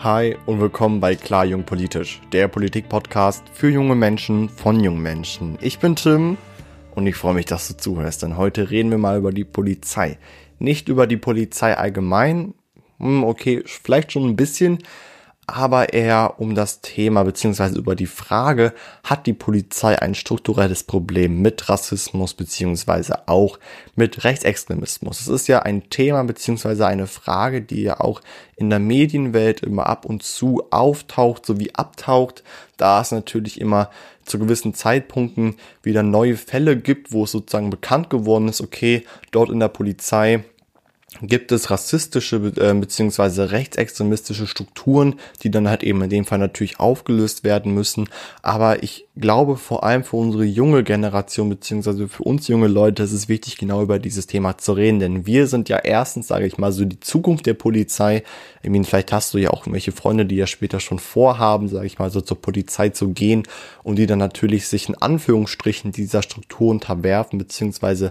[0.00, 5.56] Hi und willkommen bei Klar Jung Politisch, der Politik-Podcast für junge Menschen von jungen Menschen.
[5.62, 6.36] Ich bin Tim
[6.94, 10.18] und ich freue mich, dass du zuhörst, denn heute reden wir mal über die Polizei.
[10.58, 12.52] Nicht über die Polizei allgemein,
[12.98, 14.80] hm, okay, vielleicht schon ein bisschen,
[15.46, 18.72] aber eher um das Thema beziehungsweise über die Frage,
[19.04, 23.58] hat die Polizei ein strukturelles Problem mit Rassismus beziehungsweise auch
[23.94, 25.20] mit Rechtsextremismus?
[25.20, 28.22] Es ist ja ein Thema beziehungsweise eine Frage, die ja auch
[28.56, 32.42] in der Medienwelt immer ab und zu auftaucht sowie abtaucht,
[32.76, 33.90] da es natürlich immer
[34.24, 39.50] zu gewissen Zeitpunkten wieder neue Fälle gibt, wo es sozusagen bekannt geworden ist, okay, dort
[39.50, 40.44] in der Polizei
[41.22, 43.42] gibt es rassistische äh, bzw.
[43.42, 48.08] rechtsextremistische Strukturen, die dann halt eben in dem Fall natürlich aufgelöst werden müssen.
[48.42, 52.06] Aber ich glaube vor allem für unsere junge Generation bzw.
[52.08, 54.98] für uns junge Leute ist es wichtig, genau über dieses Thema zu reden.
[55.00, 58.22] Denn wir sind ja erstens, sage ich mal, so die Zukunft der Polizei.
[58.62, 61.86] Ich meine, vielleicht hast du ja auch irgendwelche Freunde, die ja später schon vorhaben, sage
[61.86, 63.44] ich mal, so zur Polizei zu gehen
[63.82, 68.10] und die dann natürlich sich in Anführungsstrichen dieser Struktur unterwerfen bzw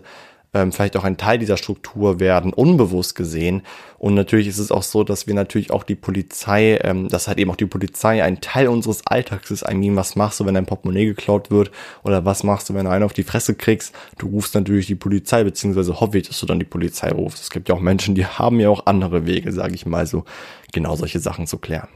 [0.56, 3.61] ähm, vielleicht auch ein Teil dieser Struktur werden, unbewusst gesehen.
[4.00, 7.38] Und natürlich ist es auch so, dass wir natürlich auch die Polizei, ähm, dass halt
[7.39, 9.70] eben auch die Polizei ein Teil unseres Alltags ist.
[9.70, 11.72] I mean, was machst du, wenn dein Portemonnaie geklaut wird?
[12.03, 13.94] Oder was machst du, wenn du einen auf die Fresse kriegst?
[14.17, 17.44] Du rufst natürlich die Polizei, beziehungsweise hoffe ich, dass du dann die Polizei rufst.
[17.44, 20.23] Es gibt ja auch Menschen, die haben ja auch andere Wege, sage ich mal so,
[20.72, 21.90] genau solche Sachen zu klären.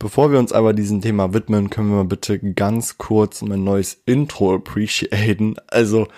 [0.00, 4.56] Bevor wir uns aber diesem Thema widmen, können wir bitte ganz kurz mein neues Intro
[4.56, 5.54] appreciaten.
[5.68, 6.08] Also,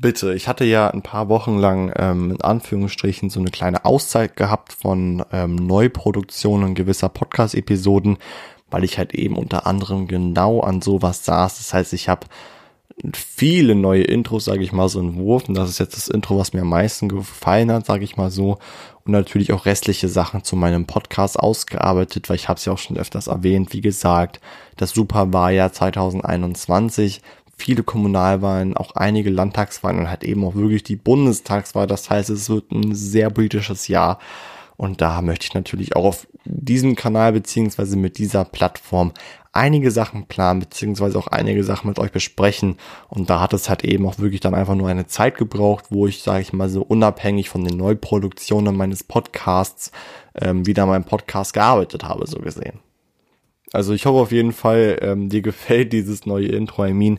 [0.00, 4.36] Bitte, ich hatte ja ein paar Wochen lang ähm, in Anführungsstrichen so eine kleine Auszeit
[4.36, 8.18] gehabt von ähm, Neuproduktionen gewisser Podcast-Episoden,
[8.70, 11.58] weil ich halt eben unter anderem genau an sowas saß.
[11.58, 12.28] Das heißt, ich habe
[13.12, 15.54] viele neue Intros, sage ich mal, so entworfen.
[15.54, 18.58] Das ist jetzt das Intro, was mir am meisten gefallen hat, sage ich mal so.
[19.04, 22.78] Und natürlich auch restliche Sachen zu meinem Podcast ausgearbeitet, weil ich habe es ja auch
[22.78, 23.72] schon öfters erwähnt.
[23.72, 24.40] Wie gesagt,
[24.76, 27.20] das Superwahljahr 2021
[27.58, 31.86] viele Kommunalwahlen, auch einige Landtagswahlen und halt eben auch wirklich die Bundestagswahl.
[31.86, 34.18] Das heißt, es wird ein sehr politisches Jahr.
[34.76, 39.12] Und da möchte ich natürlich auch auf diesem Kanal beziehungsweise mit dieser Plattform
[39.52, 42.76] einige Sachen planen, beziehungsweise auch einige Sachen mit euch besprechen.
[43.08, 46.06] Und da hat es halt eben auch wirklich dann einfach nur eine Zeit gebraucht, wo
[46.06, 49.90] ich, sage ich mal, so unabhängig von den Neuproduktionen meines Podcasts
[50.40, 52.78] ähm, wieder meinem Podcast gearbeitet habe, so gesehen.
[53.72, 56.86] Also ich hoffe auf jeden Fall, ähm, dir gefällt dieses neue Intro.
[56.86, 57.18] I mean,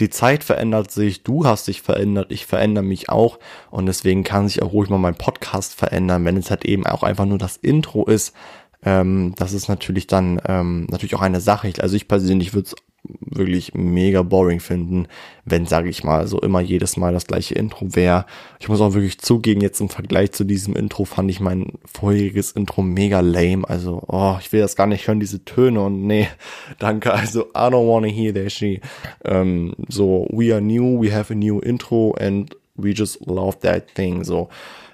[0.00, 3.38] die Zeit verändert sich, du hast dich verändert, ich verändere mich auch
[3.70, 7.02] und deswegen kann sich auch ruhig mal mein Podcast verändern, wenn es halt eben auch
[7.02, 8.34] einfach nur das Intro ist.
[8.82, 11.70] Ähm, das ist natürlich dann ähm, natürlich auch eine Sache.
[11.80, 15.06] Also ich persönlich würde es wirklich mega boring finden,
[15.44, 18.26] wenn, sage ich mal, so immer jedes Mal das gleiche Intro wäre.
[18.58, 22.52] Ich muss auch wirklich zugeben, jetzt im Vergleich zu diesem Intro fand ich mein vorheriges
[22.52, 23.68] Intro mega lame.
[23.68, 26.28] Also, oh, ich will das gar nicht hören, diese Töne und nee,
[26.78, 27.12] danke.
[27.12, 28.82] Also, I don't wanna hear that shit.
[29.24, 33.94] Ähm, so, we are new, we have a new intro and we just love that
[33.94, 34.24] thing.
[34.24, 34.48] So,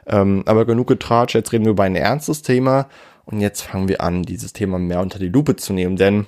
[0.06, 2.88] ähm, aber genug getratscht, jetzt reden wir über ein ernstes Thema
[3.24, 6.26] und jetzt fangen wir an, dieses Thema mehr unter die Lupe zu nehmen, denn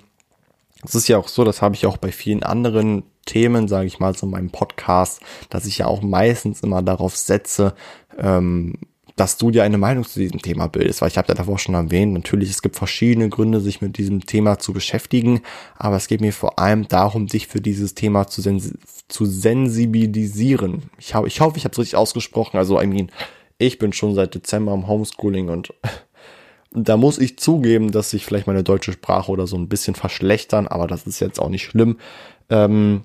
[0.84, 3.99] es ist ja auch so, das habe ich auch bei vielen anderen Themen, sage ich
[3.99, 7.75] mal, in meinem Podcast, dass ich ja auch meistens immer darauf setze,
[8.16, 8.75] ähm,
[9.16, 11.75] dass du dir eine Meinung zu diesem Thema bildest, weil ich habe ja davor schon
[11.75, 15.41] erwähnt, natürlich, es gibt verschiedene Gründe, sich mit diesem Thema zu beschäftigen,
[15.77, 18.75] aber es geht mir vor allem darum, dich für dieses Thema zu, sens
[19.09, 20.91] zu sensibilisieren.
[20.99, 23.10] Ich, hab, ich hoffe, ich habe es richtig ausgesprochen, also I mean,
[23.59, 25.75] ich bin schon seit Dezember im Homeschooling und
[26.71, 30.67] da muss ich zugeben, dass sich vielleicht meine deutsche Sprache oder so ein bisschen verschlechtern,
[30.67, 31.99] aber das ist jetzt auch nicht schlimm.
[32.51, 33.05] Ähm,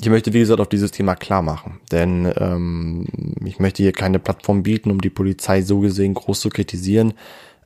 [0.00, 3.06] ich möchte, wie gesagt, auf dieses Thema klar machen, denn ähm,
[3.44, 7.14] ich möchte hier keine Plattform bieten, um die Polizei so gesehen groß zu kritisieren.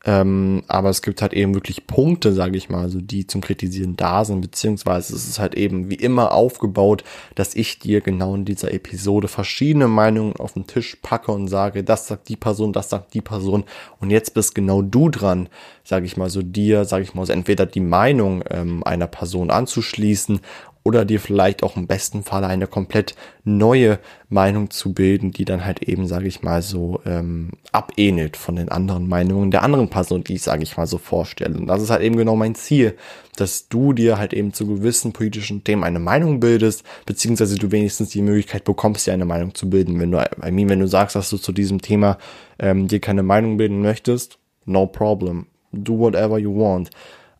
[0.04, 3.96] Ähm, aber es gibt halt eben wirklich Punkte, sage ich mal, so die zum Kritisieren
[3.96, 7.04] da sind, beziehungsweise es ist halt eben wie immer aufgebaut,
[7.34, 11.84] dass ich dir genau in dieser Episode verschiedene Meinungen auf den Tisch packe und sage,
[11.84, 13.64] das sagt die Person, das sagt die Person.
[14.00, 15.48] Und jetzt bist genau du dran,
[15.84, 19.50] sage ich mal so dir, sage ich mal so entweder die Meinung ähm, einer Person
[19.50, 20.40] anzuschließen
[20.84, 23.14] oder dir vielleicht auch im besten Fall eine komplett
[23.44, 23.98] neue
[24.28, 28.68] Meinung zu bilden, die dann halt eben, sage ich mal so, ähm, abähnelt von den
[28.70, 31.58] anderen Meinungen der anderen Person, die ich, sage ich mal so, vorstelle.
[31.58, 32.96] Und das ist halt eben genau mein Ziel,
[33.36, 38.10] dass du dir halt eben zu gewissen politischen Themen eine Meinung bildest, beziehungsweise du wenigstens
[38.10, 40.00] die Möglichkeit bekommst, dir eine Meinung zu bilden.
[40.00, 42.18] Wenn du, I mean, wenn du sagst, dass du zu diesem Thema
[42.58, 45.46] ähm, dir keine Meinung bilden möchtest, no problem.
[45.72, 46.90] Do whatever you want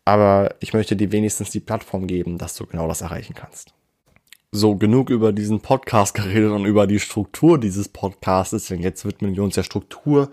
[0.08, 3.75] aber ich möchte dir wenigstens die Plattform geben, dass du genau das erreichen kannst.
[4.50, 9.37] So, genug über diesen Podcast geredet und über die Struktur dieses Podcasts, denn jetzt widmen
[9.37, 10.31] wir uns der Struktur.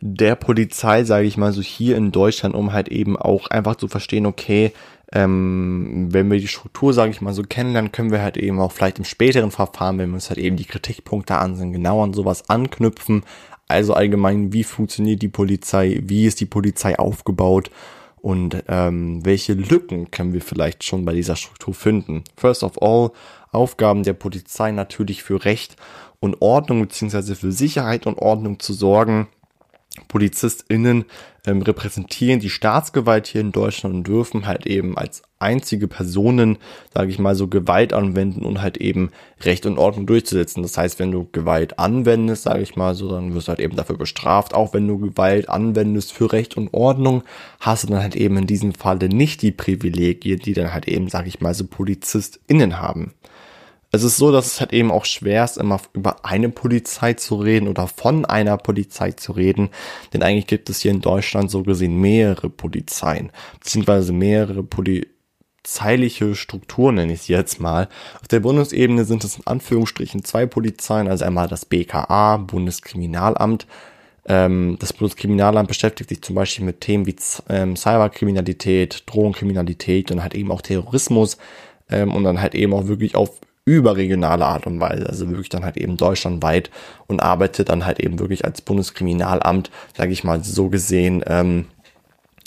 [0.00, 3.88] der Polizei, sage ich mal so hier in Deutschland, um halt eben auch einfach zu
[3.88, 4.72] verstehen, okay,
[5.10, 8.70] ähm, wenn wir die Struktur, sage ich mal, so kennenlernen, können wir halt eben auch
[8.70, 12.48] vielleicht im späteren Verfahren, wenn wir uns halt eben die Kritikpunkte ansehen, genau an sowas
[12.48, 13.24] anknüpfen.
[13.66, 17.70] Also allgemein, wie funktioniert die Polizei, wie ist die Polizei aufgebaut
[18.20, 22.24] und ähm, welche Lücken können wir vielleicht schon bei dieser Struktur finden.
[22.36, 23.10] First of all,
[23.52, 25.76] Aufgaben der Polizei natürlich für Recht
[26.20, 29.28] und Ordnung beziehungsweise für Sicherheit und Ordnung zu sorgen
[30.06, 31.04] PolizistInnen
[31.46, 36.58] ähm, repräsentieren die Staatsgewalt hier in Deutschland und dürfen halt eben als einzige Personen,
[36.92, 39.10] sage ich mal, so Gewalt anwenden und halt eben
[39.40, 40.62] Recht und Ordnung durchzusetzen.
[40.62, 43.76] Das heißt, wenn du Gewalt anwendest, sage ich mal so, dann wirst du halt eben
[43.76, 44.52] dafür bestraft.
[44.54, 47.22] Auch wenn du Gewalt anwendest für Recht und Ordnung,
[47.60, 51.08] hast du dann halt eben in diesem Falle nicht die Privilegien, die dann halt eben,
[51.08, 53.14] sage ich mal, so PolizistInnen haben
[53.90, 57.36] es ist so, dass es halt eben auch schwer ist, immer über eine Polizei zu
[57.36, 59.70] reden oder von einer Polizei zu reden,
[60.12, 63.30] denn eigentlich gibt es hier in Deutschland so gesehen mehrere Polizeien,
[63.60, 67.88] beziehungsweise mehrere polizeiliche Strukturen, nenne ich sie jetzt mal.
[68.20, 73.66] Auf der Bundesebene sind es in Anführungsstrichen zwei Polizeien, also einmal das BKA, Bundeskriminalamt,
[74.26, 77.16] ähm, das Bundeskriminalamt beschäftigt sich zum Beispiel mit Themen wie
[77.48, 81.38] ähm, Cyberkriminalität, Drogenkriminalität und halt eben auch Terrorismus
[81.88, 85.64] ähm, und dann halt eben auch wirklich auf überregionale Art und Weise, also wirklich dann
[85.64, 86.70] halt eben deutschlandweit
[87.06, 91.66] und arbeitet dann halt eben wirklich als Bundeskriminalamt, sage ich mal so gesehen, ähm,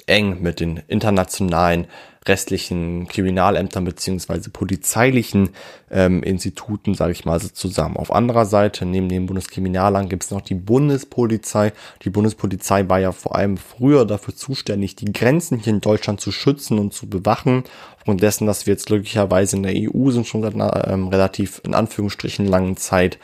[0.08, 1.88] eng mit den internationalen
[2.28, 5.50] restlichen Kriminalämtern beziehungsweise polizeilichen
[5.90, 7.98] ähm, Instituten, sage ich mal, so zusammen.
[7.98, 11.74] Auf anderer Seite, neben dem Bundeskriminalamt, gibt es noch die Bundespolizei.
[12.04, 16.32] Die Bundespolizei war ja vor allem früher dafür zuständig, die Grenzen hier in Deutschland zu
[16.32, 17.64] schützen und zu bewachen.
[18.06, 21.62] Und dessen, dass wir jetzt glücklicherweise in der EU sind, schon seit einer ähm, relativ
[21.64, 23.18] in Anführungsstrichen langen Zeit,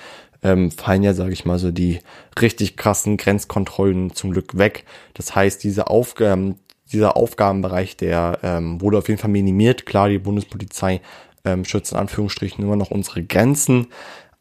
[0.44, 2.00] ähm, fallen ja, sage ich mal so, die
[2.40, 4.86] richtig krassen Grenzkontrollen zum Glück weg.
[5.14, 6.60] Das heißt, diese Aufgaben,
[6.92, 9.86] dieser Aufgabenbereich, der ähm, wurde auf jeden Fall minimiert.
[9.86, 11.02] Klar, die Bundespolizei
[11.46, 13.88] ähm, schützt in Anführungsstrichen immer noch unsere Grenzen,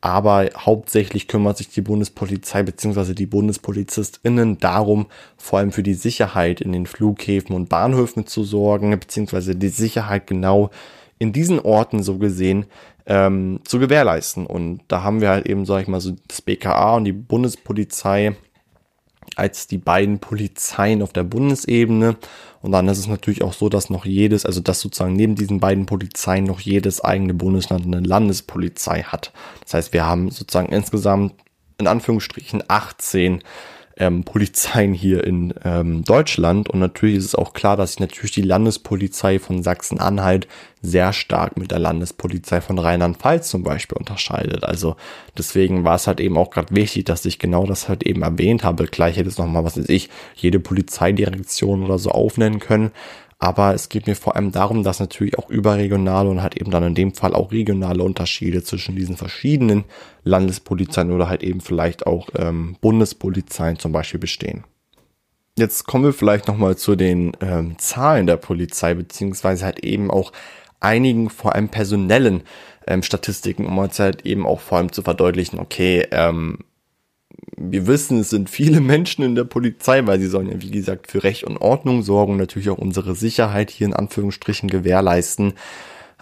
[0.00, 3.14] aber hauptsächlich kümmert sich die Bundespolizei bzw.
[3.14, 5.06] die BundespolizistInnen darum,
[5.36, 10.26] vor allem für die Sicherheit in den Flughäfen und Bahnhöfen zu sorgen, beziehungsweise die Sicherheit
[10.26, 10.70] genau
[11.18, 12.66] in diesen Orten so gesehen
[13.06, 14.46] ähm, zu gewährleisten.
[14.46, 18.36] Und da haben wir halt eben, sag ich mal, so das BKA und die Bundespolizei
[19.36, 22.16] als die beiden Polizeien auf der Bundesebene.
[22.62, 25.60] Und dann ist es natürlich auch so, dass noch jedes, also dass sozusagen neben diesen
[25.60, 29.32] beiden Polizeien noch jedes eigene Bundesland eine Landespolizei hat.
[29.62, 31.34] Das heißt, wir haben sozusagen insgesamt
[31.78, 33.42] in Anführungsstrichen 18
[33.96, 36.68] ähm, Polizeien hier in ähm, Deutschland.
[36.68, 40.46] Und natürlich ist es auch klar, dass sich natürlich die Landespolizei von Sachsen-Anhalt
[40.82, 44.64] sehr stark mit der Landespolizei von Rheinland-Pfalz zum Beispiel unterscheidet.
[44.64, 44.96] Also
[45.36, 48.62] deswegen war es halt eben auch gerade wichtig, dass ich genau das halt eben erwähnt
[48.64, 48.84] habe.
[48.84, 52.92] Gleich hätte es nochmal, was weiß ich, jede Polizeidirektion oder so aufnennen können.
[53.38, 56.84] Aber es geht mir vor allem darum, dass natürlich auch überregionale und halt eben dann
[56.84, 59.84] in dem Fall auch regionale Unterschiede zwischen diesen verschiedenen
[60.24, 64.64] Landespolizeien oder halt eben vielleicht auch ähm, Bundespolizeien zum Beispiel bestehen.
[65.58, 70.32] Jetzt kommen wir vielleicht nochmal zu den ähm, Zahlen der Polizei, beziehungsweise halt eben auch
[70.80, 72.42] einigen vor allem personellen
[72.86, 76.58] ähm, Statistiken, um uns halt eben auch vor allem zu verdeutlichen, okay, ähm,
[77.56, 81.10] wir wissen, es sind viele Menschen in der Polizei, weil sie sollen ja, wie gesagt,
[81.10, 85.54] für Recht und Ordnung sorgen, natürlich auch unsere Sicherheit hier in Anführungsstrichen gewährleisten.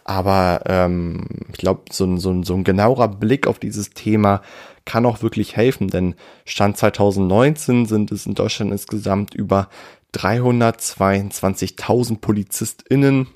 [0.04, 4.42] Aber ähm, ich glaube, so, so, so ein genauerer Blick auf dieses Thema
[4.84, 9.70] kann auch wirklich helfen, denn Stand 2019 sind es in Deutschland insgesamt über
[10.14, 13.28] 322.000 PolizistInnen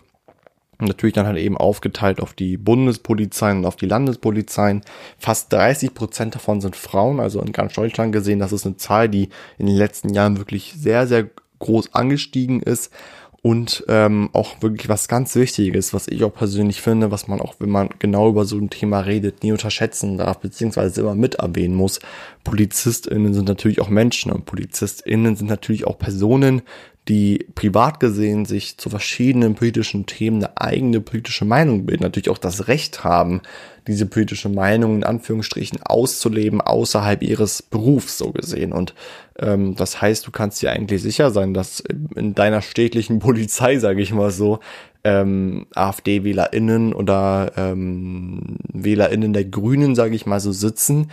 [0.87, 4.83] natürlich dann halt eben aufgeteilt auf die Bundespolizeien und auf die Landespolizeien.
[5.19, 9.09] Fast 30 Prozent davon sind Frauen, also in ganz Deutschland gesehen, das ist eine Zahl,
[9.09, 12.93] die in den letzten Jahren wirklich sehr, sehr groß angestiegen ist
[13.41, 17.55] und ähm, auch wirklich was ganz Wichtiges, was ich auch persönlich finde, was man auch,
[17.61, 21.75] wenn man genau über so ein Thema redet, nie unterschätzen darf, beziehungsweise immer mit erwähnen
[21.75, 22.01] muss.
[22.43, 26.63] PolizistInnen sind natürlich auch Menschen und PolizistInnen sind natürlich auch Personen,
[27.09, 32.39] die privat gesehen sich zu verschiedenen politischen Themen eine eigene politische Meinung bilden, natürlich auch
[32.39, 33.41] das Recht haben,
[33.87, 38.73] diese politische Meinung in Anführungsstrichen auszuleben außerhalb ihres Berufs so gesehen.
[38.73, 38.95] Und
[39.39, 41.83] ähm, das heißt, du kannst dir eigentlich sicher sein, dass
[42.15, 44.61] in deiner städtlichen Polizei, sage ich mal so,
[45.05, 51.11] ähm, AfD-WählerInnen oder ähm, WählerInnen der Grünen, sage ich mal so, sitzen,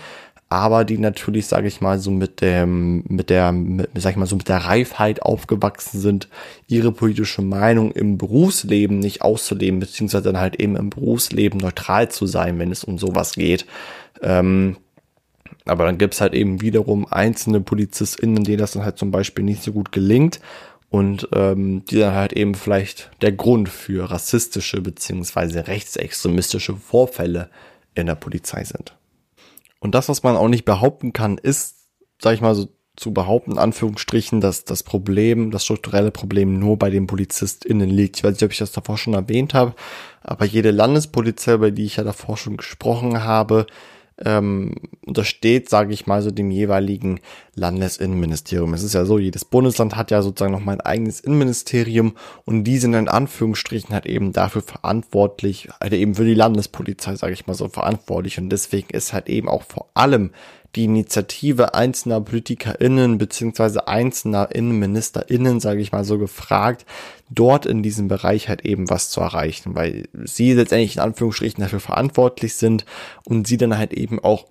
[0.50, 4.28] aber die natürlich, sage ich mal, so mit dem, mit der, mit, sag ich mal,
[4.28, 6.30] so mit der Reifheit aufgewachsen sind,
[6.68, 12.28] ihre politische Meinung im Berufsleben nicht auszuleben, beziehungsweise dann halt eben im Berufsleben neutral zu
[12.28, 13.66] sein, wenn es um sowas geht.
[14.22, 14.78] Ähm,
[15.66, 19.64] Aber dann gibt's halt eben wiederum einzelne PolizistInnen, denen das dann halt zum Beispiel nicht
[19.64, 20.40] so gut gelingt
[20.90, 27.50] und ähm, die dann halt eben vielleicht der Grund für rassistische beziehungsweise rechtsextremistische Vorfälle
[27.96, 28.96] in der Polizei sind.
[29.86, 31.75] Und das, was man auch nicht behaupten kann, ist,
[32.20, 36.80] sag ich mal so, zu behaupten, in Anführungsstrichen, dass das Problem, das strukturelle Problem nur
[36.80, 38.18] bei den PolizistInnen liegt.
[38.18, 39.75] Ich weiß nicht, ob ich das davor schon erwähnt habe,
[40.24, 43.68] aber jede Landespolizei, über die ich ja davor schon gesprochen habe,
[44.24, 47.20] ähm, untersteht, sage ich mal, so dem jeweiligen
[47.56, 48.74] Landesinnenministerium.
[48.74, 52.64] Es ist ja so, jedes Bundesland hat ja sozusagen noch mal ein eigenes Innenministerium und
[52.64, 57.48] die sind in Anführungsstrichen halt eben dafür verantwortlich, halt eben für die Landespolizei, sage ich
[57.48, 60.32] mal so, verantwortlich und deswegen ist halt eben auch vor allem
[60.75, 66.86] die Initiative einzelner PolitikerInnen beziehungsweise einzelner InnenministerInnen, sage ich mal so, gefragt,
[67.29, 71.79] dort in diesem Bereich halt eben was zu erreichen, weil sie letztendlich in Anführungsstrichen dafür
[71.79, 72.86] verantwortlich sind
[73.24, 74.46] und sie dann halt eben auch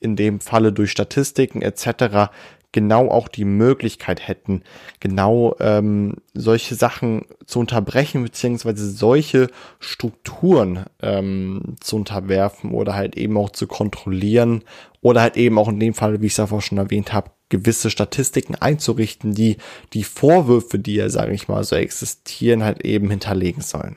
[0.00, 2.30] in dem Falle durch Statistiken etc
[2.72, 4.62] genau auch die Möglichkeit hätten,
[4.98, 9.48] genau ähm, solche Sachen zu unterbrechen, beziehungsweise solche
[9.78, 14.64] Strukturen ähm, zu unterwerfen oder halt eben auch zu kontrollieren
[15.02, 17.90] oder halt eben auch in dem Fall, wie ich es davor schon erwähnt habe, gewisse
[17.90, 19.58] Statistiken einzurichten, die
[19.92, 23.96] die Vorwürfe, die ja, sage ich mal, so existieren, halt eben hinterlegen sollen.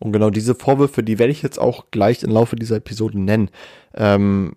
[0.00, 3.50] Und genau diese Vorwürfe, die werde ich jetzt auch gleich im Laufe dieser Episode nennen.
[3.94, 4.56] Ähm,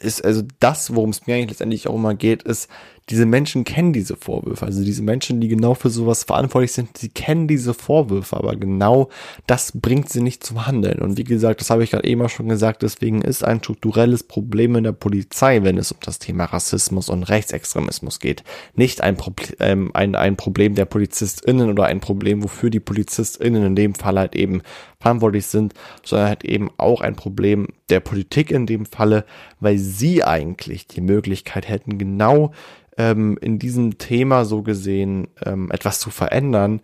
[0.00, 2.68] ist also das, worum es mir eigentlich letztendlich auch immer geht, ist,
[3.08, 4.66] diese Menschen kennen diese Vorwürfe.
[4.66, 9.10] Also diese Menschen, die genau für sowas verantwortlich sind, sie kennen diese Vorwürfe, aber genau
[9.46, 11.00] das bringt sie nicht zum Handeln.
[11.00, 14.74] Und wie gesagt, das habe ich gerade eben schon gesagt, deswegen ist ein strukturelles Problem
[14.74, 18.42] in der Polizei, wenn es um das Thema Rassismus und Rechtsextremismus geht,
[18.74, 23.64] nicht ein, Problem, ähm, ein, ein Problem der PolizistInnen oder ein Problem, wofür die PolizistInnen
[23.64, 24.62] in dem Fall halt eben
[24.98, 29.24] verantwortlich sind, sondern halt eben auch ein Problem der Politik in dem Falle,
[29.60, 32.52] weil sie eigentlich die Möglichkeit hätten, genau
[32.96, 36.80] ähm, in diesem Thema so gesehen ähm, etwas zu verändern,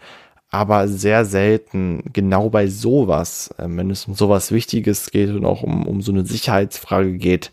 [0.51, 5.63] aber sehr selten genau bei sowas, ähm, wenn es um sowas Wichtiges geht und auch
[5.63, 7.51] um, um so eine Sicherheitsfrage geht,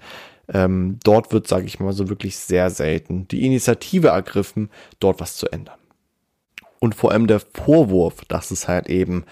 [0.51, 5.37] ähm, dort wird, sage ich mal so, wirklich sehr selten die Initiative ergriffen, dort was
[5.37, 5.77] zu ändern.
[6.79, 9.25] Und vor allem der Vorwurf, dass es halt eben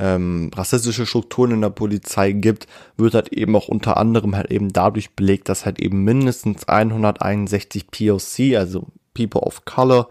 [0.00, 2.66] ähm, rassistische Strukturen in der Polizei gibt,
[2.96, 7.90] wird halt eben auch unter anderem halt eben dadurch belegt, dass halt eben mindestens 161
[7.90, 10.08] POC, also People of Color,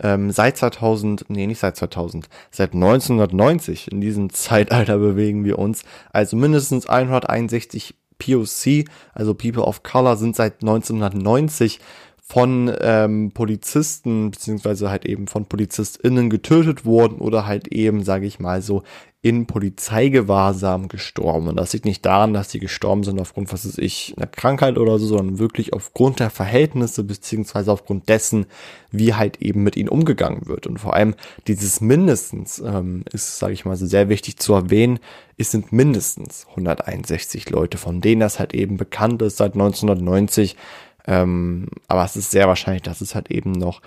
[0.00, 5.82] ähm, seit 2000, nee, nicht seit 2000, seit 1990, in diesem Zeitalter bewegen wir uns,
[6.12, 11.80] also mindestens 161 POC, also People of Color, sind seit 1990
[12.26, 18.40] von ähm, Polizisten beziehungsweise halt eben von PolizistInnen getötet wurden oder halt eben, sage ich
[18.40, 18.82] mal so,
[19.20, 21.48] in Polizeigewahrsam gestorben.
[21.48, 24.78] Und das liegt nicht daran, dass sie gestorben sind aufgrund, was weiß ich, einer Krankheit
[24.78, 28.46] oder so, sondern wirklich aufgrund der Verhältnisse beziehungsweise aufgrund dessen,
[28.90, 30.66] wie halt eben mit ihnen umgegangen wird.
[30.66, 31.14] Und vor allem
[31.46, 34.98] dieses mindestens ähm, ist, sage ich mal, so sehr wichtig zu erwähnen,
[35.36, 40.56] es sind mindestens 161 Leute, von denen das halt eben bekannt ist seit 1990.
[41.06, 43.80] Ähm, aber es ist sehr wahrscheinlich, dass es halt eben noch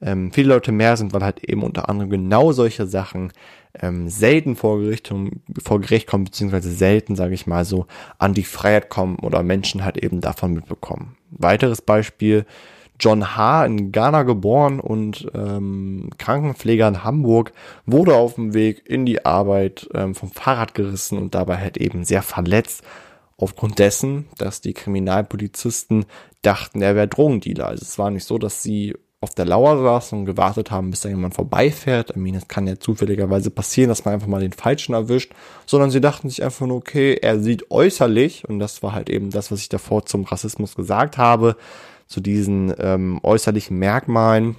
[0.00, 3.32] ähm, viele Leute mehr sind, weil halt eben unter anderem genau solche Sachen
[3.80, 5.12] ähm, selten vor Gericht,
[5.64, 7.86] vor Gericht kommen, beziehungsweise selten, sage ich mal so,
[8.18, 11.16] an die Freiheit kommen oder Menschen halt eben davon mitbekommen.
[11.30, 12.44] Weiteres Beispiel,
[13.00, 13.64] John H.
[13.64, 17.52] in Ghana geboren und ähm, Krankenpfleger in Hamburg,
[17.86, 22.04] wurde auf dem Weg in die Arbeit ähm, vom Fahrrad gerissen und dabei halt eben
[22.04, 22.84] sehr verletzt.
[23.42, 26.04] Aufgrund dessen, dass die Kriminalpolizisten
[26.42, 27.66] dachten, er wäre Drogendealer.
[27.66, 31.00] Also es war nicht so, dass sie auf der Lauer saßen und gewartet haben, bis
[31.00, 32.14] da jemand vorbeifährt.
[32.14, 35.32] I mean, es kann ja zufälligerweise passieren, dass man einfach mal den Falschen erwischt,
[35.66, 39.30] sondern sie dachten sich einfach nur, okay, er sieht äußerlich, und das war halt eben
[39.30, 41.56] das, was ich davor zum Rassismus gesagt habe,
[42.06, 44.54] zu diesen ähm, äußerlichen Merkmalen.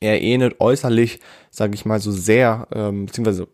[0.00, 3.46] Er ähnelt äußerlich, sage ich mal, so sehr, ähm, beziehungsweise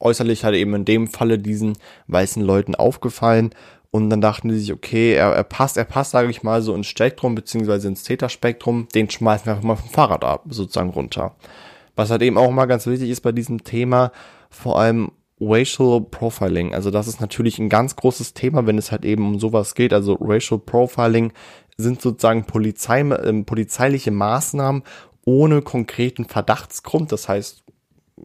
[0.00, 3.50] äußerlich halt eben in dem Falle diesen weißen Leuten aufgefallen
[3.90, 6.74] und dann dachten die sich, okay, er, er passt, er passt, sage ich mal, so
[6.74, 11.34] ins Spektrum, beziehungsweise ins Täterspektrum, den schmeißen wir einfach mal vom Fahrrad ab, sozusagen runter.
[11.94, 14.12] Was halt eben auch mal ganz wichtig ist bei diesem Thema,
[14.50, 16.74] vor allem Racial Profiling.
[16.74, 19.92] Also das ist natürlich ein ganz großes Thema, wenn es halt eben um sowas geht.
[19.92, 21.32] Also Racial Profiling
[21.76, 24.82] sind sozusagen Polizei, äh, polizeiliche Maßnahmen
[25.24, 27.12] ohne konkreten Verdachtsgrund.
[27.12, 27.64] Das heißt,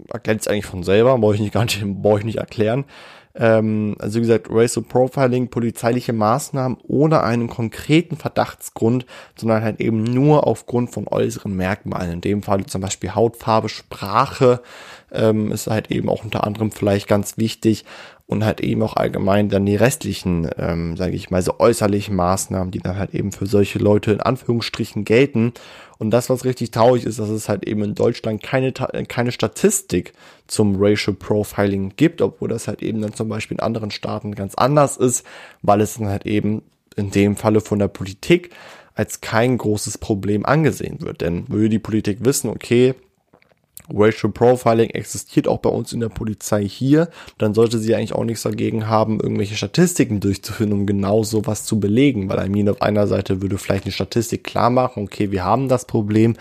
[0.10, 2.86] erklärt es eigentlich von selber, brauche ich nicht gar nicht, brauche ich nicht erklären.
[3.34, 9.06] Ähm, also wie gesagt, Racial Profiling, polizeiliche Maßnahmen ohne einen konkreten Verdachtsgrund,
[9.38, 12.14] sondern halt eben nur aufgrund von äußeren Merkmalen.
[12.14, 14.62] In dem Fall zum Beispiel Hautfarbe, Sprache
[15.12, 17.86] ähm, ist halt eben auch unter anderem vielleicht ganz wichtig.
[18.32, 22.72] und halt eben auch allgemein dann die restlichen, ähm, sage ich mal, so äußerlichen Maßnahmen,
[22.72, 25.52] die dann halt eben für solche Leute in Anführungsstrichen gelten.
[25.98, 30.14] Und das, was richtig traurig ist, dass es halt eben in Deutschland keine, keine Statistik
[30.48, 34.56] zum Racial Profiling gibt, obwohl das halt eben dann zum Beispiel in anderen Staaten ganz
[34.56, 35.26] anders ist,
[35.62, 36.62] weil es dann halt eben
[36.96, 38.52] in dem Falle von der Politik
[38.96, 41.20] als kein großes Problem angesehen wird.
[41.20, 42.96] Denn würde die Politik wissen, okay,
[43.90, 48.24] Racial Profiling existiert auch bei uns in der Polizei hier, dann sollte sie eigentlich auch
[48.24, 52.82] nichts dagegen haben, irgendwelche Statistiken durchzuführen, um genau sowas zu belegen, weil I mean, auf
[52.82, 56.36] einer Seite würde vielleicht eine Statistik klar machen, okay, wir haben das Problem,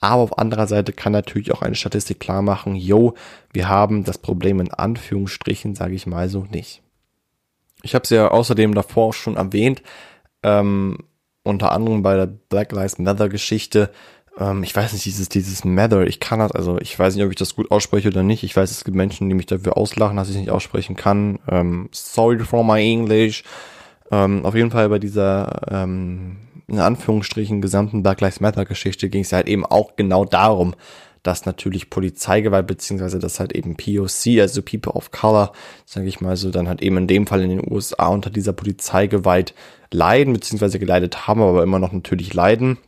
[0.00, 3.14] aber auf anderer Seite kann natürlich auch eine Statistik klar machen, yo,
[3.52, 6.82] wir haben das Problem in Anführungsstrichen, sage ich mal so, nicht.
[7.82, 9.82] Ich habe es ja außerdem davor schon erwähnt,
[10.42, 10.98] ähm,
[11.42, 13.90] unter anderem bei der Black Lives Matter Geschichte,
[14.38, 17.30] ähm, ich weiß nicht, dieses, dieses Mather, ich kann das, also ich weiß nicht, ob
[17.30, 18.44] ich das gut ausspreche oder nicht.
[18.44, 21.38] Ich weiß, es gibt Menschen, die mich dafür auslachen, dass ich nicht aussprechen kann.
[21.50, 23.44] Ähm, sorry for my English.
[24.10, 29.22] Ähm, auf jeden Fall bei dieser, ähm, in Anführungsstrichen, gesamten Black Lives Matter Geschichte ging
[29.22, 30.74] es halt eben auch genau darum,
[31.22, 35.52] dass natürlich Polizeigewalt beziehungsweise dass halt eben POC, also People of Color,
[35.84, 38.52] sage ich mal so, dann halt eben in dem Fall in den USA unter dieser
[38.52, 39.52] Polizeigewalt
[39.90, 42.78] leiden beziehungsweise geleidet haben, aber immer noch natürlich leiden.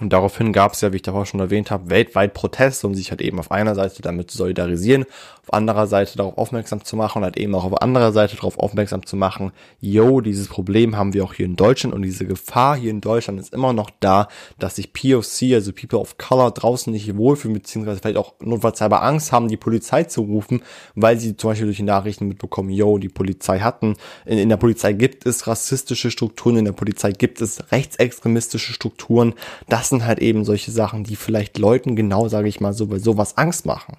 [0.00, 3.10] Und daraufhin gab es ja, wie ich davor schon erwähnt habe, weltweit Proteste, um sich
[3.10, 5.04] halt eben auf einer Seite damit zu solidarisieren,
[5.42, 8.58] auf anderer Seite darauf aufmerksam zu machen und halt eben auch auf anderer Seite darauf
[8.58, 12.76] aufmerksam zu machen, yo, dieses Problem haben wir auch hier in Deutschland und diese Gefahr
[12.76, 14.28] hier in Deutschland ist immer noch da,
[14.58, 19.02] dass sich POC, also People of Color, draußen nicht wohlfühlen, beziehungsweise vielleicht auch notfalls halber
[19.02, 20.62] Angst haben, die Polizei zu rufen,
[20.94, 24.56] weil sie zum Beispiel durch die Nachrichten mitbekommen, yo, die Polizei hatten, in, in der
[24.56, 29.34] Polizei gibt es rassistische Strukturen, in der Polizei gibt es rechtsextremistische Strukturen,
[29.68, 33.36] das sind halt eben solche Sachen, die vielleicht Leuten genau, sage ich mal, so sowas
[33.36, 33.96] Angst machen.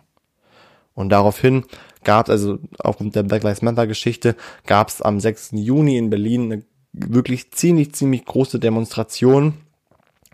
[0.93, 1.63] Und daraufhin
[2.03, 5.51] gab es, also aufgrund der Black Lives Matter Geschichte, gab es am 6.
[5.53, 9.53] Juni in Berlin eine wirklich ziemlich, ziemlich große Demonstration.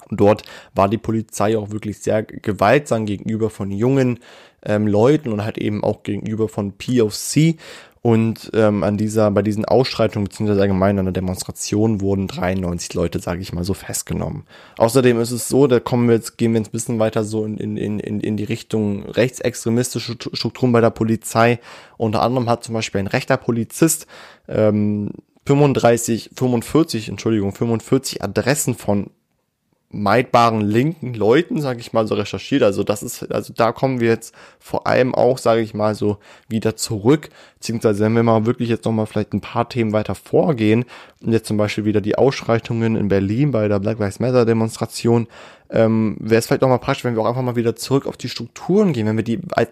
[0.10, 4.20] Dort war die Polizei auch wirklich sehr gewaltsam gegenüber von jungen
[4.64, 7.56] ähm, Leuten und halt eben auch gegenüber von POC.
[8.02, 13.20] Und ähm, an dieser, bei diesen Ausschreitungen beziehungsweise allgemein an der Demonstration wurden 93 Leute,
[13.20, 14.44] sage ich mal, so festgenommen.
[14.78, 17.46] Außerdem ist es so, da kommen wir jetzt, gehen wir jetzt ein bisschen weiter so
[17.46, 21.60] in, in, in, in die Richtung rechtsextremistische Strukturen bei der Polizei.
[21.98, 24.08] Unter anderem hat zum Beispiel ein rechter Polizist
[24.48, 25.12] ähm,
[25.46, 29.10] 35, 45, Entschuldigung, 45 Adressen von
[29.90, 32.64] meidbaren linken Leuten, sage ich mal, so recherchiert.
[32.64, 36.18] Also das ist, also da kommen wir jetzt vor allem auch, sage ich mal, so
[36.50, 37.30] wieder zurück.
[37.60, 40.86] Beziehungsweise wenn wir mal wirklich jetzt nochmal vielleicht ein paar Themen weiter vorgehen
[41.24, 45.28] und jetzt zum Beispiel wieder die Ausschreitungen in Berlin bei der Black Lives Matter Demonstration,
[45.70, 48.16] ähm, wäre es vielleicht auch mal praktisch, wenn wir auch einfach mal wieder zurück auf
[48.16, 49.66] die Strukturen gehen, wenn wir die, äh,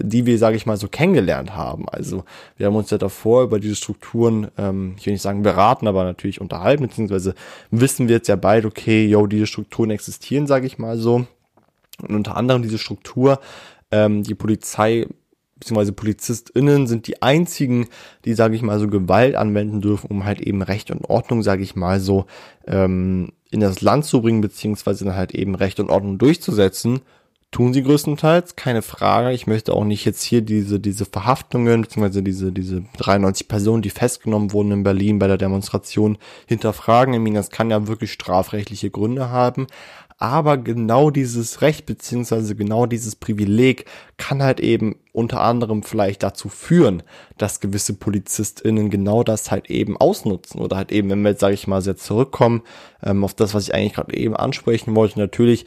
[0.00, 1.88] die wir, sage ich mal, so kennengelernt haben.
[1.88, 2.24] Also
[2.56, 6.04] wir haben uns ja davor über diese Strukturen, ähm, ich will nicht sagen beraten, aber
[6.04, 7.34] natürlich unterhalten, beziehungsweise
[7.70, 11.26] wissen wir jetzt ja beide, okay, yo, diese Strukturen existieren, sage ich mal so.
[12.02, 13.40] Und unter anderem diese Struktur,
[13.90, 15.06] ähm, die Polizei
[15.58, 17.88] beziehungsweise PolizistInnen sind die einzigen,
[18.24, 21.62] die, sage ich mal, so Gewalt anwenden dürfen, um halt eben Recht und Ordnung, sage
[21.62, 22.26] ich mal, so
[22.66, 27.00] ähm, in das Land zu bringen, beziehungsweise dann halt eben Recht und Ordnung durchzusetzen,
[27.50, 29.32] tun sie größtenteils, keine Frage.
[29.32, 33.90] Ich möchte auch nicht jetzt hier diese, diese Verhaftungen, beziehungsweise diese, diese 93 Personen, die
[33.90, 37.14] festgenommen wurden in Berlin bei der Demonstration, hinterfragen.
[37.14, 39.66] Ich meine, das kann ja wirklich strafrechtliche Gründe haben
[40.18, 46.48] aber genau dieses Recht beziehungsweise genau dieses Privileg kann halt eben unter anderem vielleicht dazu
[46.48, 47.04] führen,
[47.38, 51.54] dass gewisse PolizistInnen genau das halt eben ausnutzen oder halt eben, wenn wir jetzt, sage
[51.54, 52.62] ich mal, sehr zurückkommen
[53.02, 55.66] ähm, auf das, was ich eigentlich gerade eben ansprechen wollte, natürlich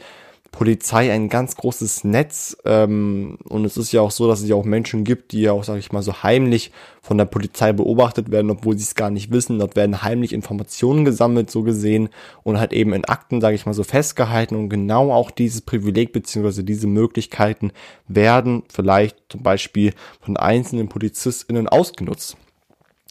[0.52, 4.54] Polizei ein ganz großes Netz ähm, und es ist ja auch so, dass es ja
[4.54, 8.30] auch Menschen gibt, die ja auch, sage ich mal, so heimlich von der Polizei beobachtet
[8.30, 9.58] werden, obwohl sie es gar nicht wissen.
[9.58, 12.10] Dort werden heimlich Informationen gesammelt, so gesehen,
[12.44, 14.54] und halt eben in Akten, sage ich mal, so festgehalten.
[14.54, 17.72] Und genau auch dieses Privileg beziehungsweise diese Möglichkeiten
[18.06, 22.36] werden vielleicht zum Beispiel von einzelnen PolizistInnen ausgenutzt.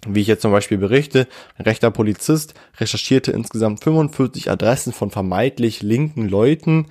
[0.08, 1.28] Wie ich jetzt zum Beispiel berichte,
[1.58, 6.88] ein rechter Polizist recherchierte insgesamt 45 Adressen von vermeintlich linken Leuten,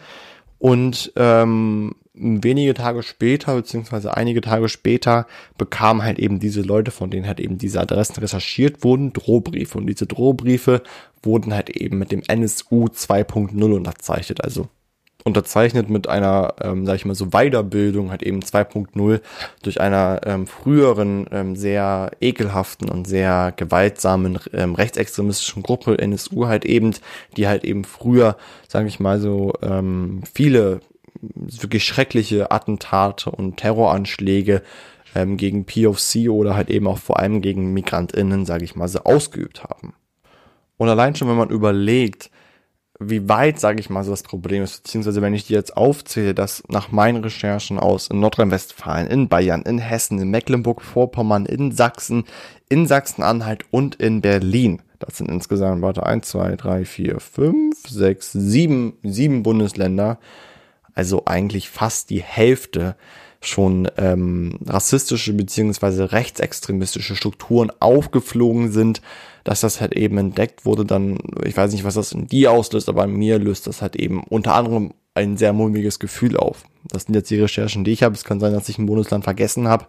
[0.60, 7.10] und ähm, wenige Tage später, beziehungsweise einige Tage später, bekamen halt eben diese Leute, von
[7.10, 9.78] denen halt eben diese Adressen recherchiert wurden, Drohbriefe.
[9.78, 10.82] Und diese Drohbriefe
[11.22, 14.44] wurden halt eben mit dem NSU 2.0 unterzeichnet.
[14.44, 14.68] Also
[15.24, 19.20] unterzeichnet mit einer, ähm, sag ich mal so, Weiterbildung, halt eben 2.0
[19.62, 26.64] durch einer ähm, früheren ähm, sehr ekelhaften und sehr gewaltsamen ähm, rechtsextremistischen Gruppe NSU halt
[26.64, 26.94] eben,
[27.36, 28.36] die halt eben früher,
[28.68, 30.80] sage ich mal so, ähm, viele
[31.22, 34.62] wirklich schreckliche Attentate und Terroranschläge
[35.14, 39.00] ähm, gegen POC oder halt eben auch vor allem gegen MigrantInnen, sage ich mal, so
[39.00, 39.94] ausgeübt haben.
[40.76, 42.30] Und allein schon, wenn man überlegt,
[43.02, 46.34] wie weit, sage ich mal, so das Problem ist, beziehungsweise wenn ich dir jetzt aufzähle,
[46.34, 52.24] dass nach meinen Recherchen aus in Nordrhein-Westfalen, in Bayern, in Hessen, in Mecklenburg-Vorpommern, in Sachsen,
[52.68, 58.32] in Sachsen-Anhalt und in Berlin, das sind insgesamt, warte, eins, zwei, drei, vier, fünf, sechs,
[58.32, 60.18] sieben, sieben Bundesländer,
[60.94, 62.96] also eigentlich fast die Hälfte
[63.40, 69.00] schon ähm, rassistische beziehungsweise rechtsextremistische Strukturen aufgeflogen sind,
[69.50, 72.88] dass das halt eben entdeckt wurde, dann, ich weiß nicht, was das in dir auslöst,
[72.88, 76.62] aber in mir löst das halt eben unter anderem ein sehr mulmiges Gefühl auf.
[76.84, 78.14] Das sind jetzt die Recherchen, die ich habe.
[78.14, 79.86] Es kann sein, dass ich ein Bundesland vergessen habe.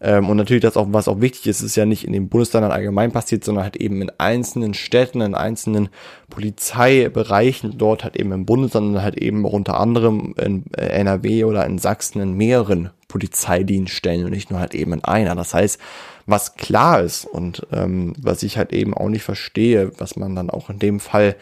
[0.00, 2.72] Ähm, und natürlich das auch, was auch wichtig ist, ist ja nicht in den Bundesländern
[2.72, 5.88] allgemein passiert, sondern halt eben in einzelnen Städten, in einzelnen
[6.28, 11.64] Polizeibereichen, dort halt eben im Bundesland und halt eben unter anderem in äh, NRW oder
[11.66, 15.34] in Sachsen in mehreren Polizeidienststellen und nicht nur halt eben in einer.
[15.34, 15.80] Das heißt,
[16.26, 20.50] was klar ist und ähm, was ich halt eben auch nicht verstehe, was man dann
[20.50, 21.36] auch in dem Fall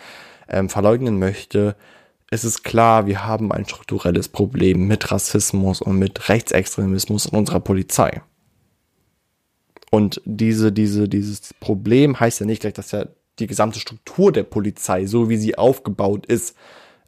[0.49, 1.75] ähm, verleugnen möchte,
[2.31, 7.61] es ist klar, wir haben ein strukturelles Problem mit Rassismus und mit Rechtsextremismus in unserer
[7.61, 8.23] Polizei.
[9.95, 13.07] Und diese, diese, dieses Problem heißt ja nicht gleich, dass ja
[13.39, 16.57] die gesamte Struktur der Polizei, so wie sie aufgebaut ist,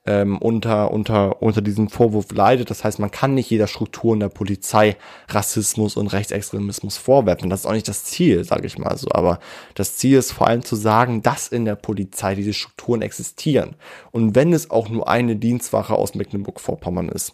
[0.06, 2.70] ähm, unter, unter, unter diesem Vorwurf leidet.
[2.70, 4.94] Das heißt, man kann nicht jeder Struktur in der Polizei
[5.26, 7.50] Rassismus und Rechtsextremismus vorwerfen.
[7.50, 9.08] Das ist auch nicht das Ziel, sage ich mal so.
[9.10, 9.40] Aber
[9.74, 13.74] das Ziel ist vor allem zu sagen, dass in der Polizei diese Strukturen existieren.
[14.12, 17.32] Und wenn es auch nur eine Dienstwache aus Mecklenburg-Vorpommern ist,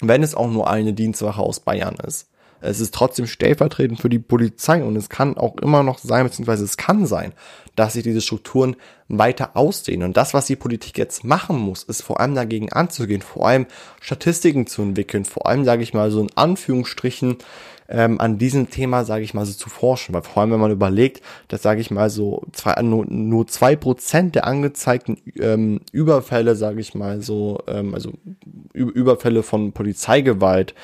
[0.00, 2.28] wenn es auch nur eine Dienstwache aus Bayern ist,
[2.60, 6.64] es ist trotzdem stellvertretend für die Polizei und es kann auch immer noch sein, beziehungsweise
[6.64, 7.32] es kann sein,
[7.76, 8.76] dass sich diese Strukturen
[9.08, 10.08] weiter ausdehnen.
[10.08, 13.66] Und das, was die Politik jetzt machen muss, ist vor allem dagegen anzugehen, vor allem
[14.00, 17.38] Statistiken zu entwickeln, vor allem, sage ich mal, so in Anführungsstrichen
[17.88, 20.14] ähm, an diesem Thema, sage ich mal, so zu forschen.
[20.14, 23.76] Weil vor allem, wenn man überlegt, dass, sage ich mal, so zwei, nur, nur zwei
[23.76, 28.12] Prozent der angezeigten ähm, Überfälle, sage ich mal, so, ähm, also
[28.74, 30.74] Überfälle von Polizeigewalt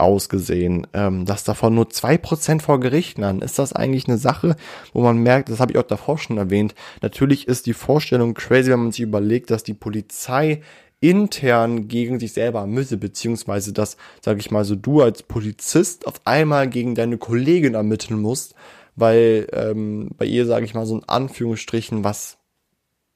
[0.00, 3.42] ausgesehen, ähm, dass davon nur zwei Prozent vor Gericht landen.
[3.42, 4.56] Ist das eigentlich eine Sache,
[4.92, 8.70] wo man merkt, das habe ich auch davor schon erwähnt, natürlich ist die Vorstellung crazy,
[8.70, 10.62] wenn man sich überlegt, dass die Polizei
[11.00, 16.20] intern gegen sich selber müsse, beziehungsweise dass, sag ich mal so, du als Polizist auf
[16.24, 18.54] einmal gegen deine Kollegin ermitteln musst,
[18.96, 22.36] weil ähm, bei ihr, sage ich mal, so in Anführungsstrichen was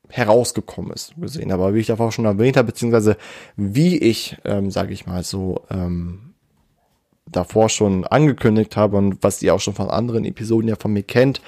[0.09, 1.53] herausgekommen ist, gesehen.
[1.53, 3.16] Aber wie ich davor schon erwähnt habe, beziehungsweise
[3.57, 6.34] wie ich, ähm, sage ich mal so, ähm,
[7.37, 11.03] davor schon angekündigt habe und was ihr auch schon von anderen Episoden ja von mir
[11.03, 11.40] kennt,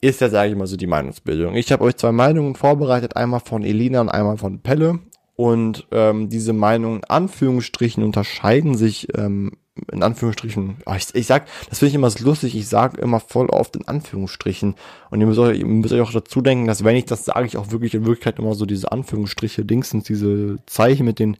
[0.00, 1.54] ist ja, sage ich mal so, die Meinungsbildung.
[1.54, 4.98] Ich habe euch zwei Meinungen vorbereitet, einmal von Elina und einmal von Pelle.
[5.36, 9.52] Und ähm, diese Meinungen in Anführungsstrichen unterscheiden sich ähm,
[9.90, 13.18] in Anführungsstrichen, oh, ich, ich sag, das finde ich immer so lustig, ich sage immer
[13.18, 14.76] voll oft in Anführungsstrichen.
[15.10, 17.46] Und ihr müsst, euch, ihr müsst euch auch dazu denken, dass wenn ich das sage,
[17.46, 21.36] ich auch wirklich in Wirklichkeit immer so diese Anführungsstriche, Dingsens, diese Zeichen mit den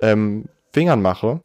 [0.00, 1.40] ähm, Fingern mache.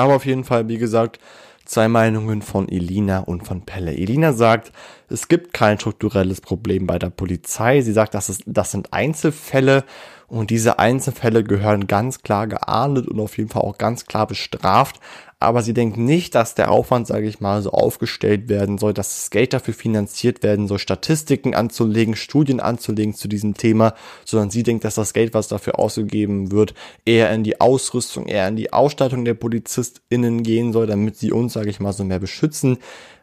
[0.00, 1.20] Aber auf jeden Fall, wie gesagt,
[1.64, 3.92] zwei Meinungen von Elina und von Pelle.
[3.92, 4.72] Elina sagt,
[5.08, 7.80] es gibt kein strukturelles Problem bei der Polizei.
[7.82, 9.84] Sie sagt, das, ist, das sind Einzelfälle
[10.26, 15.00] und diese Einzelfälle gehören ganz klar geahndet und auf jeden Fall auch ganz klar bestraft
[15.42, 19.08] aber sie denkt nicht, dass der Aufwand, sage ich mal, so aufgestellt werden soll, dass
[19.16, 23.94] das Geld dafür finanziert werden soll, Statistiken anzulegen, Studien anzulegen zu diesem Thema,
[24.26, 26.74] sondern sie denkt, dass das Geld, was dafür ausgegeben wird,
[27.06, 31.54] eher in die Ausrüstung, eher in die Ausstattung der PolizistInnen gehen soll, damit sie uns,
[31.54, 32.76] sage ich mal, so mehr beschützen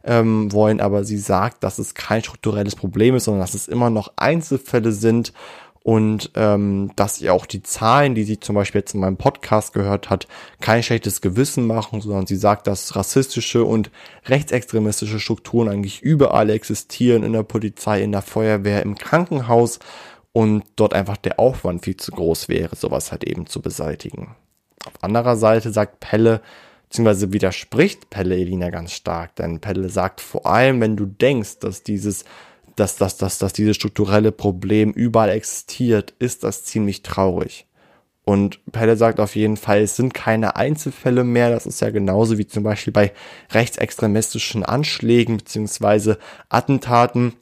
[0.03, 0.82] ähm, wollen.
[0.82, 4.91] Aber sie sagt, dass es kein strukturelles Problem ist, sondern dass es immer noch Einzelfälle
[4.91, 5.34] sind
[5.88, 9.71] und ähm, dass ihr auch die Zahlen, die sie zum Beispiel jetzt in meinem Podcast
[9.71, 10.28] gehört hat,
[10.60, 13.89] kein schlechtes Gewissen machen, sondern sie sagt, dass rassistische und
[14.26, 19.80] rechtsextremistische Strukturen eigentlich überall existieren, in der Polizei, in der Feuerwehr, im Krankenhaus
[20.34, 24.36] und dort einfach der Aufwand viel zu groß wäre, sowas halt eben zu beseitigen.
[24.86, 26.41] Auf anderer Seite sagt Pelle,
[26.89, 31.84] beziehungsweise widerspricht Pelle Elina ganz stark, denn Pelle sagt vor allem, wenn du denkst, dass
[31.84, 32.26] dieses
[32.78, 37.68] dass, dass, dass, dass dieses strukturelle Problem überall existiert, ist das ziemlich traurig.
[38.24, 41.50] Und Pelle sagt auf jeden Fall, es sind keine Einzelfälle mehr.
[41.50, 43.13] Das ist ja genauso wie zum Beispiel bei
[43.52, 46.18] rechtsextremistischen Anschlägen beziehungsweise
[46.50, 47.34] Attentaten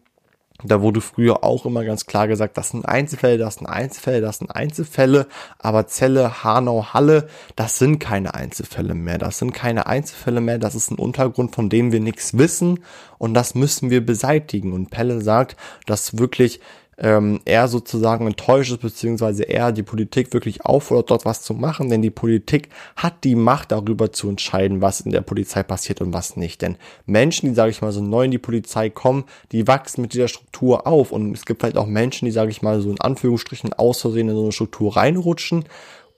[0.63, 4.37] da wurde früher auch immer ganz klar gesagt, das sind Einzelfälle, das sind Einzelfälle, das
[4.37, 5.27] sind Einzelfälle,
[5.59, 10.75] aber Zelle, Hanau, Halle, das sind keine Einzelfälle mehr, das sind keine Einzelfälle mehr, das
[10.75, 12.79] ist ein Untergrund, von dem wir nichts wissen.
[13.17, 14.73] Und das müssen wir beseitigen.
[14.73, 16.59] Und Pelle sagt, dass wirklich
[16.97, 21.89] ähm, er sozusagen enttäuscht ist, beziehungsweise er die Politik wirklich auffordert, dort was zu machen,
[21.89, 26.13] denn die Politik hat die Macht darüber zu entscheiden, was in der Polizei passiert und
[26.13, 26.62] was nicht.
[26.62, 30.13] Denn Menschen, die, sage ich mal, so neu in die Polizei kommen, die wachsen mit
[30.13, 33.01] dieser Struktur auf und es gibt vielleicht auch Menschen, die, sage ich mal, so in
[33.01, 35.65] Anführungsstrichen aus Versehen in so eine Struktur reinrutschen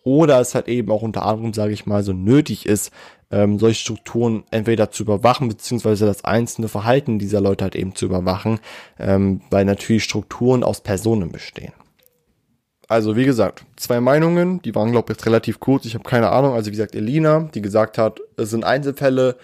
[0.07, 2.91] oder es halt eben auch unter anderem, sage ich mal, so nötig ist,
[3.31, 8.05] ähm, solche Strukturen entweder zu überwachen, beziehungsweise das einzelne Verhalten dieser Leute halt eben zu
[8.05, 8.59] überwachen,
[8.99, 11.73] ähm, weil natürlich Strukturen aus Personen bestehen.
[12.87, 16.53] Also wie gesagt, zwei Meinungen, die waren glaube ich relativ kurz, ich habe keine Ahnung.
[16.53, 19.35] Also wie gesagt, Elina, die gesagt hat, es sind Einzelfälle,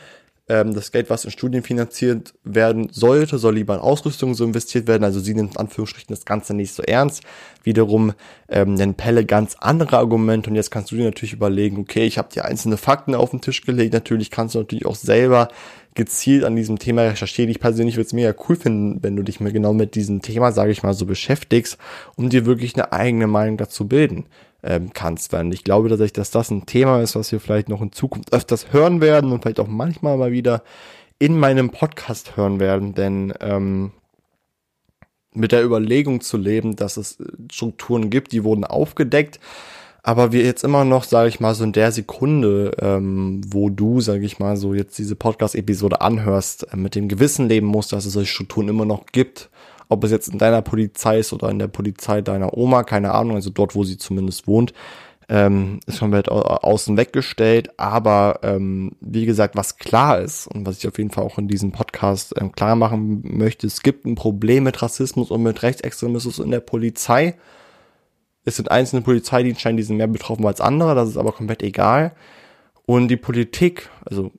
[0.49, 4.87] ähm, das Geld, was in Studien finanziert werden sollte, soll lieber in Ausrüstung so investiert
[4.87, 5.03] werden.
[5.03, 7.23] Also sie nimmt in Anführungsstrichen das Ganze nicht so ernst.
[7.63, 8.13] Wiederum
[8.49, 12.17] ähm, nennt Pelle ganz andere Argumente und jetzt kannst du dir natürlich überlegen, okay, ich
[12.17, 13.93] habe dir einzelne Fakten auf den Tisch gelegt.
[13.93, 15.47] Natürlich kannst du natürlich auch selber
[15.95, 17.51] gezielt an diesem Thema recherchieren.
[17.51, 20.51] Ich persönlich würde es mega cool finden, wenn du dich mal genau mit diesem Thema,
[20.51, 21.77] sage ich mal, so beschäftigst,
[22.15, 24.25] um dir wirklich eine eigene Meinung dazu bilden
[24.63, 25.33] ähm, kannst.
[25.33, 28.33] Weil ich glaube tatsächlich, dass das ein Thema ist, was wir vielleicht noch in Zukunft
[28.33, 30.63] öfters hören werden und vielleicht auch manchmal mal wieder
[31.19, 33.91] in meinem Podcast hören werden, denn ähm,
[35.33, 37.17] mit der Überlegung zu leben, dass es
[37.51, 39.39] Strukturen gibt, die wurden aufgedeckt,
[40.03, 44.01] aber wir jetzt immer noch, sage ich mal, so in der Sekunde, ähm, wo du,
[44.01, 48.05] sage ich mal, so jetzt diese Podcast-Episode anhörst, äh, mit dem Gewissen leben musst, dass
[48.05, 49.49] es solche Strukturen immer noch gibt
[49.89, 53.35] ob es jetzt in deiner Polizei ist oder in der Polizei deiner Oma, keine Ahnung,
[53.35, 54.73] also dort, wo sie zumindest wohnt,
[55.29, 57.79] ähm, ist komplett außen weggestellt.
[57.79, 61.47] Aber ähm, wie gesagt, was klar ist und was ich auf jeden Fall auch in
[61.47, 66.39] diesem Podcast ähm, klar machen möchte, es gibt ein Problem mit Rassismus und mit Rechtsextremismus
[66.39, 67.35] in der Polizei.
[68.45, 72.13] Es sind einzelne Polizeidienststellen, die sind mehr betroffen als andere, das ist aber komplett egal.
[72.85, 74.31] Und die Politik, also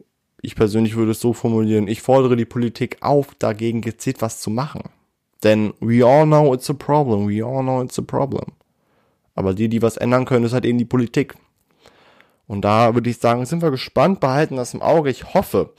[0.43, 4.51] ich persönlich würde es so formulieren, ich fordere die Politik auf, dagegen gezielt was zu
[4.51, 4.83] machen.
[5.45, 7.29] Denn we all know it's a problem.
[7.29, 8.53] We all know it's a problem.
[9.35, 11.35] Aber die, die was ändern können, ist halt eben die Politik.
[12.47, 15.11] Und da würde ich sagen, sind wir gespannt, behalten das im Auge.
[15.11, 15.71] Ich hoffe,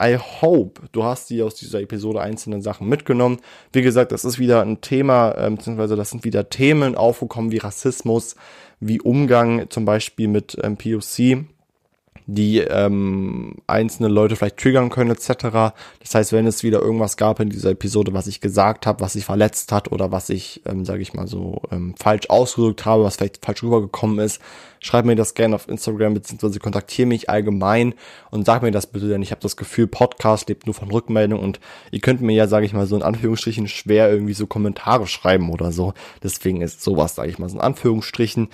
[0.00, 3.38] I hope, du hast die aus dieser Episode einzelnen Sachen mitgenommen.
[3.72, 7.58] Wie gesagt, das ist wieder ein Thema, äh, beziehungsweise das sind wieder Themen aufgekommen wie
[7.58, 8.34] Rassismus,
[8.80, 11.46] wie Umgang zum Beispiel mit ähm, POC
[12.26, 15.74] die ähm, einzelne Leute vielleicht triggern können etc.
[16.00, 19.14] Das heißt, wenn es wieder irgendwas gab in dieser Episode, was ich gesagt habe, was
[19.14, 23.04] sich verletzt hat oder was ich, ähm, sage ich mal so, ähm, falsch ausgedrückt habe,
[23.04, 24.40] was vielleicht falsch rübergekommen ist,
[24.80, 27.94] schreib mir das gerne auf Instagram beziehungsweise kontaktiere mich allgemein
[28.30, 31.40] und sag mir das bitte, denn ich habe das Gefühl, Podcast lebt nur von Rückmeldung
[31.40, 35.06] und ihr könnt mir ja, sage ich mal so in Anführungsstrichen schwer irgendwie so Kommentare
[35.06, 35.94] schreiben oder so.
[36.22, 38.48] Deswegen ist sowas, sage ich mal so in Anführungsstrichen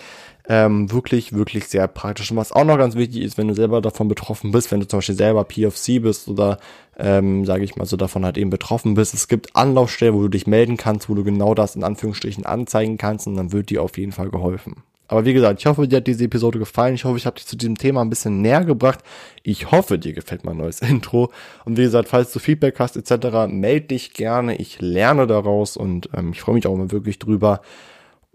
[0.48, 2.30] ähm, wirklich, wirklich sehr praktisch.
[2.30, 4.88] Und was auch noch ganz wichtig ist, wenn du selber davon betroffen bist, wenn du
[4.88, 6.58] zum Beispiel selber PFC bist oder,
[6.98, 10.28] ähm, sage ich mal so, davon halt eben betroffen bist, es gibt Anlaufstellen, wo du
[10.28, 13.82] dich melden kannst, wo du genau das in Anführungsstrichen anzeigen kannst und dann wird dir
[13.82, 14.82] auf jeden Fall geholfen.
[15.11, 16.94] Aber wie gesagt, ich hoffe, dir hat diese Episode gefallen.
[16.94, 19.00] Ich hoffe, ich habe dich zu diesem Thema ein bisschen näher gebracht.
[19.42, 21.30] Ich hoffe, dir gefällt mein neues Intro.
[21.64, 24.56] Und wie gesagt, falls du Feedback hast etc., melde dich gerne.
[24.56, 27.61] Ich lerne daraus und ähm, ich freue mich auch immer wirklich drüber.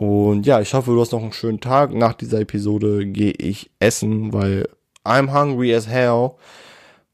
[0.04, 1.94] Und ja, ich hoffe, du hast noch einen schönen Tag.
[1.94, 4.68] Nach dieser Episode gehe ich essen, weil
[5.06, 6.32] I'm hungry as hell.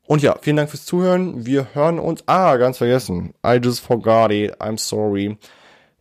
[0.08, 1.46] Und ja, vielen Dank fürs Zuhören.
[1.46, 2.24] Wir hören uns.
[2.26, 3.36] Ah, ganz vergessen.
[3.46, 4.56] I just forgot it.
[4.60, 5.38] I'm sorry.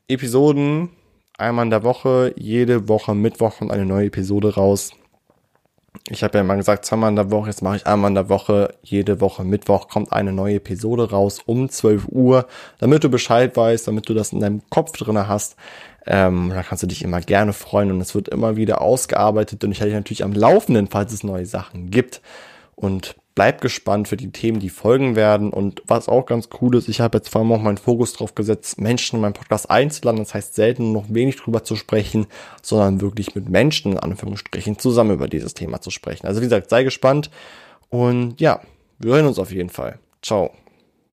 [0.09, 0.89] Episoden
[1.37, 2.33] einmal in der Woche.
[2.39, 4.93] Jede Woche Mittwoch kommt eine neue Episode raus.
[6.09, 8.31] Ich habe ja immer gesagt, zweimal in der Woche, jetzt mache ich einmal in der
[8.31, 12.47] Woche, jede Woche Mittwoch kommt eine neue Episode raus um 12 Uhr,
[12.79, 15.57] damit du Bescheid weißt, damit du das in deinem Kopf drinne hast.
[16.11, 19.73] Ähm, da kannst du dich immer gerne freuen und es wird immer wieder ausgearbeitet und
[19.73, 22.23] ich halte dich natürlich am Laufenden, falls es neue Sachen gibt.
[22.75, 25.51] Und bleib gespannt für die Themen, die folgen werden.
[25.51, 28.35] Und was auch ganz cool ist, ich habe jetzt vor allem auch meinen Fokus drauf
[28.35, 30.19] gesetzt, Menschen in meinem Podcast einzuladen.
[30.19, 32.27] Das heißt, selten noch wenig drüber zu sprechen,
[32.63, 36.27] sondern wirklich mit Menschen, in Anführungsstrichen, zusammen über dieses Thema zu sprechen.
[36.27, 37.31] Also wie gesagt, sei gespannt.
[37.91, 38.61] Und ja,
[38.99, 39.99] wir hören uns auf jeden Fall.
[40.23, 40.51] Ciao.